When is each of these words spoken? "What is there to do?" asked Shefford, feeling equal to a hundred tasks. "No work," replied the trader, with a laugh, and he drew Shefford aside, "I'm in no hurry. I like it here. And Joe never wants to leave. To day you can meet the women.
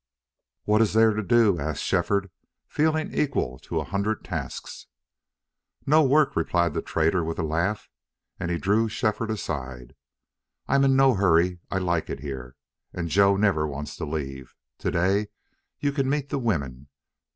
"What 0.63 0.81
is 0.81 0.93
there 0.93 1.13
to 1.13 1.21
do?" 1.21 1.59
asked 1.59 1.83
Shefford, 1.83 2.31
feeling 2.67 3.13
equal 3.13 3.59
to 3.59 3.79
a 3.79 3.83
hundred 3.83 4.25
tasks. 4.25 4.87
"No 5.85 6.01
work," 6.03 6.35
replied 6.35 6.73
the 6.73 6.81
trader, 6.81 7.23
with 7.23 7.37
a 7.37 7.43
laugh, 7.43 7.87
and 8.39 8.49
he 8.49 8.57
drew 8.57 8.89
Shefford 8.89 9.29
aside, 9.29 9.93
"I'm 10.67 10.83
in 10.83 10.95
no 10.95 11.13
hurry. 11.13 11.59
I 11.69 11.77
like 11.77 12.09
it 12.09 12.21
here. 12.21 12.55
And 12.91 13.09
Joe 13.09 13.37
never 13.37 13.67
wants 13.67 13.95
to 13.97 14.05
leave. 14.05 14.55
To 14.79 14.89
day 14.89 15.27
you 15.79 15.91
can 15.91 16.09
meet 16.09 16.29
the 16.29 16.39
women. 16.39 16.87